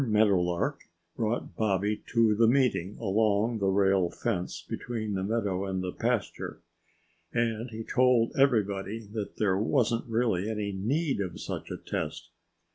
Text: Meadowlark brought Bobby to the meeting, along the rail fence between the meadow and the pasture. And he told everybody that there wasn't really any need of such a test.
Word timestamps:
Meadowlark 0.03 0.81
brought 1.15 1.55
Bobby 1.55 2.01
to 2.07 2.33
the 2.35 2.47
meeting, 2.47 2.97
along 2.99 3.59
the 3.59 3.67
rail 3.69 4.09
fence 4.09 4.65
between 4.67 5.13
the 5.13 5.21
meadow 5.23 5.63
and 5.63 5.83
the 5.83 5.91
pasture. 5.91 6.63
And 7.31 7.69
he 7.69 7.83
told 7.83 8.31
everybody 8.35 9.05
that 9.11 9.37
there 9.37 9.59
wasn't 9.59 10.07
really 10.09 10.49
any 10.49 10.71
need 10.71 11.21
of 11.21 11.39
such 11.39 11.69
a 11.69 11.77
test. 11.77 12.31